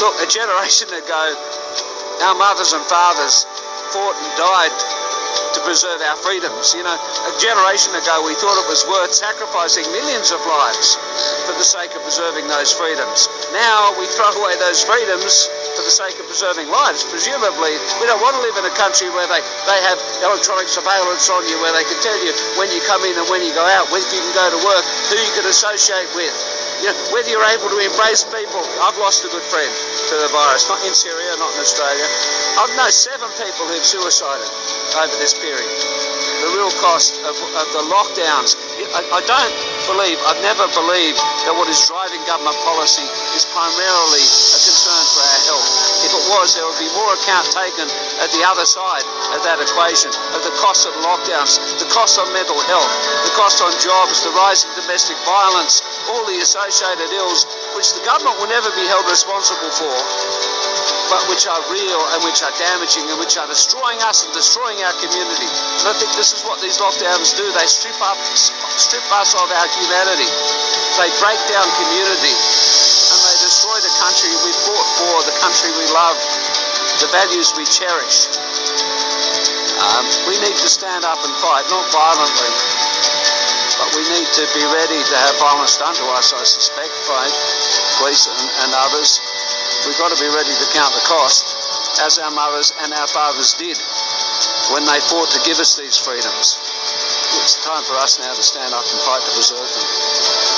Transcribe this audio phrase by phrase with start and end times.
[0.00, 1.24] look, a generation ago,
[2.22, 3.44] our mothers and fathers
[3.92, 4.74] fought and died
[5.56, 6.76] to preserve our freedoms.
[6.76, 10.96] You know, a generation ago we thought it was worth sacrificing millions of lives
[11.48, 13.28] for the sake of preserving those freedoms.
[13.52, 17.04] Now we throw away those freedoms for the sake of preserving lives.
[17.08, 21.28] Presumably, we don't want to live in a country where they, they have electronic surveillance
[21.28, 23.64] on you, where they can tell you when you come in and when you go
[23.76, 26.32] out, whether you can go to work, who you can associate with.
[26.84, 28.60] You know, whether you're able to embrace people.
[28.84, 29.72] I've lost a good friend
[30.12, 32.04] to the virus, not in Syria, not in Australia.
[32.60, 34.48] I've known seven people who've suicided
[35.00, 35.72] over this period.
[36.44, 38.60] The real cost of, of the lockdowns.
[38.92, 39.54] I, I don't
[39.88, 41.16] believe, I've never believed
[41.48, 45.68] that what is driving government policy is primarily a concern for our health.
[46.04, 47.88] If it was, there would be more account taken
[48.20, 52.28] at the other side of that equation of the cost of lockdowns, the cost on
[52.36, 52.90] mental health,
[53.24, 55.80] the cost on jobs, the rising domestic violence,
[56.12, 59.94] all the associated ills which the government will never be held responsible for
[61.10, 64.78] but which are real and which are damaging and which are destroying us and destroying
[64.82, 65.46] our community.
[65.82, 67.46] And I think this is what these lockdowns do.
[67.54, 70.30] They strip up, strip us of our humanity.
[70.98, 75.86] They break down community and they destroy the country we fought for, the country we
[75.94, 76.18] love,
[76.98, 78.26] the values we cherish.
[79.76, 82.50] Um, we need to stand up and fight, not violently,
[83.96, 87.24] we need to be ready to have violence done to us, I suspect, by
[87.96, 89.24] police and, and others.
[89.88, 91.56] We've got to be ready to count the cost,
[92.04, 93.80] as our mothers and our fathers did
[94.72, 96.60] when they fought to give us these freedoms.
[97.40, 100.55] It's time for us now to stand up and fight to preserve them.